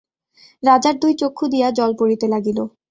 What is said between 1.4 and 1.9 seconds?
দিয়া